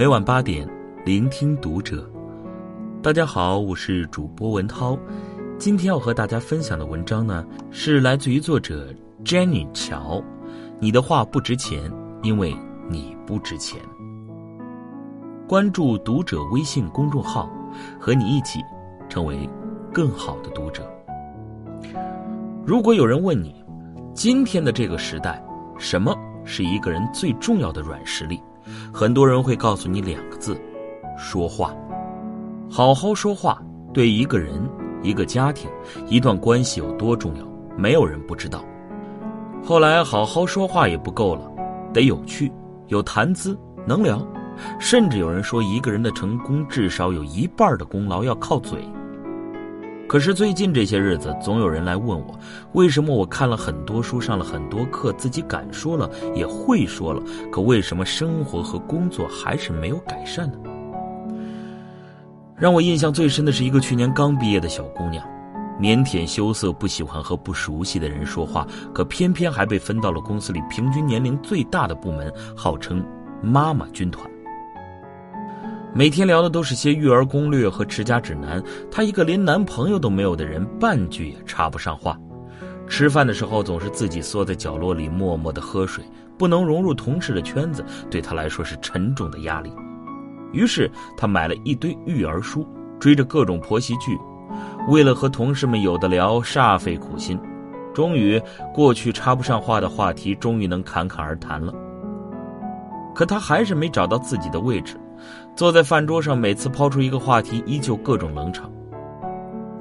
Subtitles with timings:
[0.00, 0.66] 每晚八点，
[1.04, 2.10] 聆听读者。
[3.02, 4.98] 大家好，我是主播文涛。
[5.58, 8.88] 今天要和大家分享的文章呢，是来自于作者
[9.22, 10.24] Jenny 乔。
[10.78, 12.56] 你的话不值钱，因为
[12.88, 13.78] 你不值钱。
[15.46, 17.50] 关注读者微信公众号，
[18.00, 18.58] 和你一起
[19.06, 19.46] 成为
[19.92, 20.82] 更好的读者。
[22.64, 23.62] 如果有人问你，
[24.14, 25.44] 今天的这个时代，
[25.76, 28.40] 什么是一个人最重要的软实力？
[28.92, 30.60] 很多人会告诉你两个字：
[31.18, 31.74] 说话。
[32.70, 33.60] 好好说话，
[33.92, 34.68] 对一个人、
[35.02, 35.68] 一个家庭、
[36.06, 37.44] 一段关系有多重要，
[37.76, 38.64] 没有人不知道。
[39.62, 41.42] 后来，好好说话也不够了，
[41.92, 42.50] 得有趣、
[42.86, 44.20] 有谈资、能聊。
[44.78, 48.78] 甚至有人说，一个人的成功至少有一半的功劳要靠嘴。
[50.10, 52.36] 可是最近这些日子，总有人来问我，
[52.72, 60.58] 为什么我看了很多书，上了很多课，自己敢说了，也会说了，可为什么生活和工作还是没有改善呢？
[62.56, 65.24] 让我印象最深的是一个去年刚毕业的小姑娘，
[65.78, 73.00] 腼腆羞涩，不喜欢和不熟悉的人说话，可偏偏还被分到了公司里平均年龄最大的部门，号称
[73.40, 74.28] “妈妈军团”。
[75.92, 78.62] 每天聊的都是些育儿攻略和持家指南。
[78.90, 82.16] 她一个连男朋友都没有的人，半句也插不上话。
[82.86, 86.04] 吃饭的时候总是自己缩在角落里默默的喝水，
[86.38, 89.72] 不能融入同事的圈子，对她来说是沉重的压力。
[90.52, 92.64] 于是她买了一堆育儿书，
[93.00, 94.16] 追着各种婆媳剧，
[94.88, 97.38] 为了和同事们有的聊，煞费苦心。
[97.92, 98.40] 终于，
[98.72, 101.74] 过去插不上话的话题，终于能侃侃而谈了。
[103.12, 104.96] 可她还是没找到自己的位置。
[105.56, 108.70] 坐在饭桌上，每次抛出一个话题，依旧各种冷场。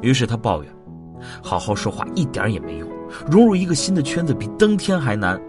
[0.00, 0.72] 于是他抱怨
[1.42, 2.88] ：“好好说话一点也没用，
[3.30, 5.40] 融入一个新的圈子比登天还难。”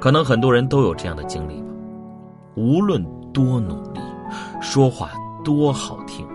[0.00, 1.68] 可能很多人都有这样的经历吧。
[2.56, 4.00] 无论多努力，
[4.60, 5.10] 说话
[5.44, 6.26] 多好听，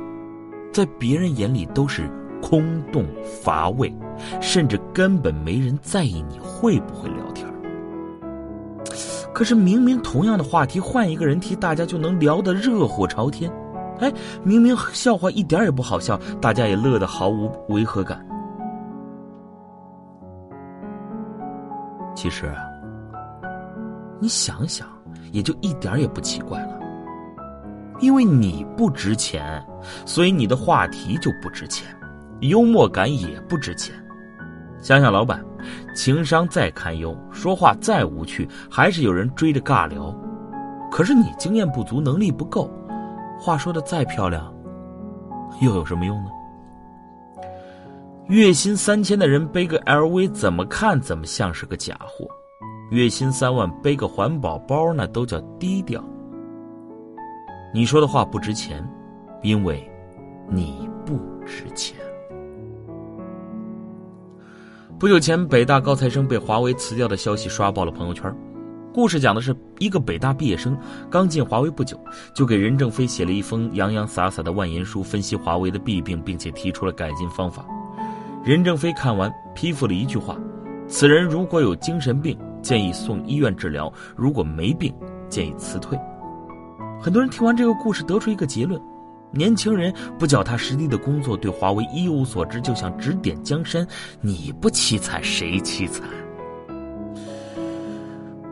[0.72, 2.09] 在别人眼里都是
[2.41, 3.94] 空洞乏味，
[4.39, 7.32] 甚至根本没人在意你会不会聊。
[9.33, 13.51] 可是明明同样的话题，换一个人提，大家就能聊得热火朝天。
[13.99, 14.11] 哎，
[14.44, 18.25] 明明笑话一点也不好笑，大家也乐得毫无违和感。
[22.16, 22.63] 其实啊，
[24.19, 24.88] 你想想，
[25.31, 26.79] 也就一点也不奇怪了。
[28.00, 29.63] 因为你不值钱，
[30.05, 31.88] 所以你的话题就不值钱，
[32.41, 33.95] 幽默感也不值钱。
[34.83, 35.44] 想想老板，
[35.95, 40.13] 情商再堪忧，说话再无趣，还是有人追着尬聊。
[40.91, 42.69] 可是你经验不足，能力不够，
[43.39, 44.53] 话说的再漂亮，
[45.61, 46.29] 又有什么用呢？
[48.27, 52.25] 月薪三千的人背个 LV，怎么看怎么像是个假货；
[52.91, 56.03] 月薪三万背个环保包，那都叫低调。
[57.73, 58.85] 你说的话不值钱，
[59.44, 59.89] 因为
[60.50, 62.03] 你不值钱。
[65.00, 68.34] 不久前，北大高材生被华为辞掉的消息刷爆了朋友圈。
[68.94, 70.78] 故事讲的是一个北大毕业生
[71.09, 72.00] 刚进华为不久，
[72.34, 77.66] 就给任正非写了一封洋洋洒洒的万言书，分析华为的弊病，并且提出了改进方法。
[78.46, 80.38] 任正非看完批复了一句话
[80.88, 84.94] ：“此人如果有精神病，建议送医院治疗；如果没病，
[85.28, 86.00] 建议辞退。”
[87.02, 88.81] 很多人听完这个故事，得出一个结论。
[89.33, 93.85] 年轻人不脚踏实地的工作，对华为一无所知，就想指点江山。
[94.21, 96.07] 你不凄惨，谁凄惨？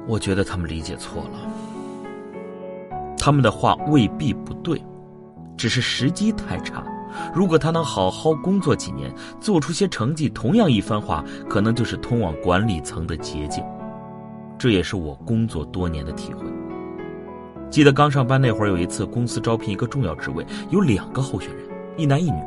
[0.07, 1.39] 我觉得他们理解错了。
[3.15, 4.83] 他们的话未必不对，
[5.55, 6.83] 只是时机太差。
[7.35, 13.63] 如果他能好好工作几年，做出些成绩，同样一番话，可能就是通往管理层的捷径。
[14.57, 16.45] 这也是我工作多年的体会。
[17.71, 21.65] 记得刚上班那会儿，有一次公司招聘一个重要职位，有两个候选人，
[21.95, 22.37] 一男一女。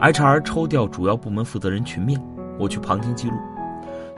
[0.00, 2.22] HR 抽调主要部门负责人群面，
[2.56, 3.34] 我去旁听记录。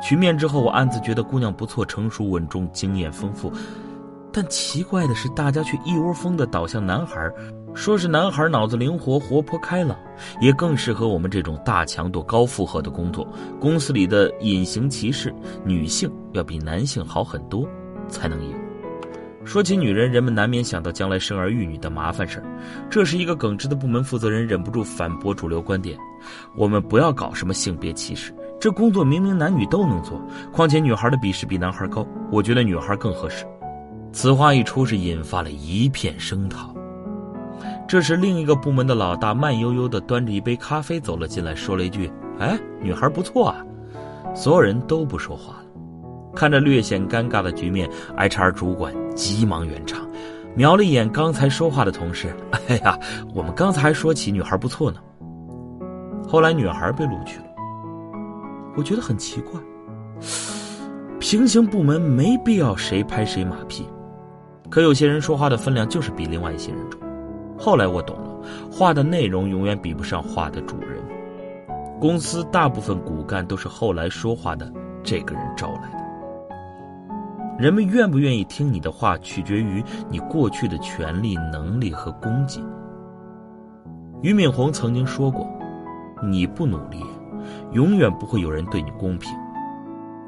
[0.03, 3.51] 群面之后，我暗自觉得姑娘不错，成熟稳重，经验丰富。
[4.31, 7.31] 但奇怪的是，大家却一窝蜂的倒向男孩，
[7.73, 9.97] 说是男孩脑子灵活、活泼开朗，
[10.39, 13.27] 也更适合我们这种大强度、高负荷的工作。
[13.59, 15.35] 公司里的隐形歧视，
[15.65, 17.67] 女性要比男性好很多，
[18.07, 18.55] 才能赢。
[19.45, 22.45] 说起女人，人们难免想到将来生儿育女的麻烦事儿。
[22.89, 25.99] 这是一个耿直的部门负责人忍不住反驳主流观点：
[26.57, 30.21] 我们不要搞什么性别歧视，这工作明明男女都能做，
[30.53, 33.45] 况且女孩的笔试比男孩高，我觉得女孩更合适。
[34.13, 36.73] 此话一出，是引发了一片声讨。
[37.89, 43.57] 这时，另一个部门的老大慢悠悠地端着一杯咖啡走了进来，说了一句：“哎，女孩不错啊。”
[44.35, 45.62] 所有人都不说话。
[46.35, 50.07] 看着略显尴尬的局面，HR 主管急忙圆场
[50.57, 52.35] ：“瞄了一眼刚才说话的同事，
[52.69, 52.99] 哎呀，
[53.35, 54.99] 我们刚才还说起女孩不错呢。
[56.27, 57.45] 后来女孩被录取了，
[58.77, 59.61] 我觉得很奇怪。
[61.19, 63.87] 平行部门没必要谁拍谁马屁，
[64.71, 67.01] 可有些人说话的分量就是比另外一些人重。
[67.59, 68.41] 后来我懂了，
[68.71, 70.99] 话的内容永远比不上话的主人。
[72.01, 74.73] 公司大部分骨干都是后来说话的
[75.05, 76.02] 这个人招来的。
[77.63, 79.81] 人们愿不愿意听你的话，取决于
[80.11, 82.61] 你过去的权力、能力和功绩。
[84.21, 85.49] 俞敏洪曾经说过
[86.29, 87.01] ：“你不努力，
[87.71, 89.33] 永远不会有人对你公平。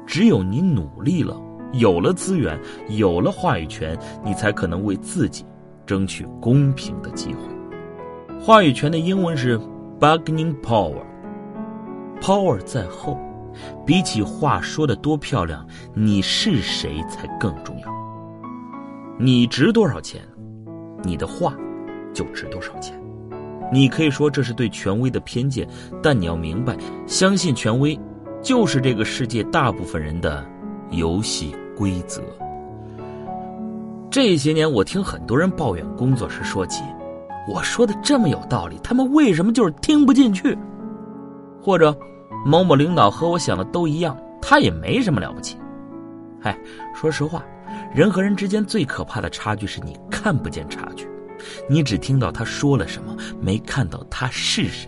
[0.07, 1.35] 只有你努力了，
[1.73, 5.45] 有了资源，有了话语权，你才可能为自己
[5.85, 7.41] 争取公平的机会。”
[8.39, 9.59] 话语权的英文是
[9.99, 13.19] “bargaining power”，power 在后。
[13.85, 17.87] 比起话说的多漂亮，你是谁才更重要。
[19.17, 20.21] 你值多少钱，
[21.03, 21.55] 你的话
[22.13, 22.99] 就值多少钱。
[23.71, 25.67] 你可以说这是对权威的偏见，
[26.03, 27.99] 但你要明白，相信权威
[28.41, 30.45] 就是这个世界大部分人的
[30.91, 32.21] 游戏规则。
[34.11, 36.83] 这些年，我听很多人抱怨工作时说起，
[37.51, 40.57] 我说的这么有道理，他们为什么就是听不进去？
[41.61, 41.97] 或者？
[42.45, 45.57] 某某领导和我想的都一样，他也没什么了不起。
[46.43, 46.55] 哎，
[46.93, 47.43] 说实话，
[47.91, 51.07] 人和人之间最可怕的差距是你看不见差距，
[51.67, 54.87] 你只听到他说了什么，没看到他是谁。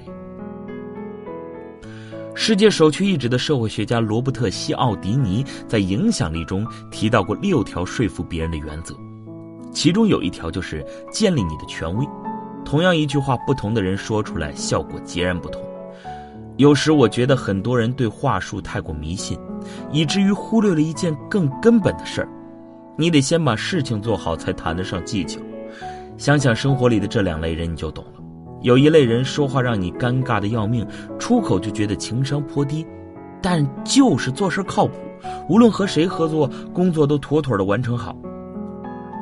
[2.36, 8.96] 世界首屈一指的社会学家罗伯特·西奥迪尼在《影响力》中提到过六条说服别人的原则，
[9.72, 12.08] 其中有一条就是建立你的权威。
[12.64, 15.60] 同样一句话，不同的人说出来，效果截然不同。
[16.58, 19.38] 有时我觉得很多人对话术太过迷信，
[19.92, 22.30] 以至于忽略了一件更根本的事儿：
[22.98, 25.40] 你得先把事情做好，才谈得上技巧。
[26.18, 28.12] 想想生活里的这两类人，你就懂了。
[28.64, 30.84] 有一类人说话让你尴尬的要命，
[31.20, 32.84] 出口就觉得情商颇低，
[33.40, 34.94] 但就是做事靠谱，
[35.48, 38.16] 无论和谁合作，工作都妥妥的完成好。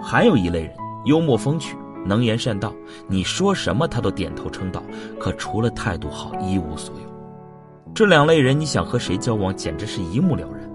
[0.02, 0.72] 还有一类人，
[1.04, 2.74] 幽默风趣，能言善道，
[3.10, 4.82] 你说什么他都点头称道，
[5.20, 7.15] 可除了态度好，一无所有。
[7.96, 10.70] 这两类人，你想和谁交往，简直是一目了然。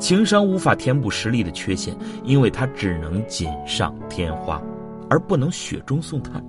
[0.00, 4.60] 情商无法填补实力的缺陷，因为它只能锦上添花，
[5.08, 6.44] 而不能雪中送炭。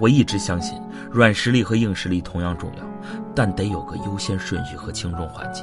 [0.00, 0.76] 我一直相信，
[1.08, 2.84] 软实力和硬实力同样重要，
[3.32, 5.62] 但得有个优先顺序和轻重缓急。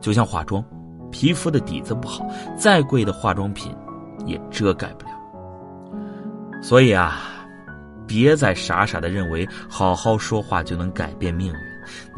[0.00, 0.64] 就像化妆，
[1.10, 2.26] 皮肤的底子不好，
[2.56, 3.70] 再贵的化妆品
[4.24, 5.12] 也遮盖不了。
[6.62, 7.29] 所以啊。
[8.10, 11.54] 别再傻傻的认为好好说话就能改变命运，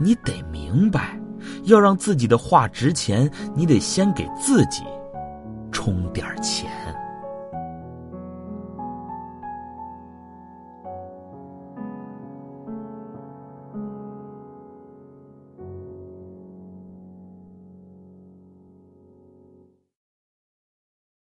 [0.02, 1.20] 你得明白，
[1.64, 4.82] 要让自己的话值钱，你得先给自己
[5.70, 6.70] 充点钱。